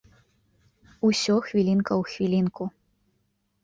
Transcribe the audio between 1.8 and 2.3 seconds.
ў